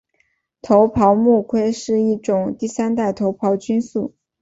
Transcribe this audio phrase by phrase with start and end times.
[0.63, 4.15] 头孢达肟是一种第三代头孢菌素。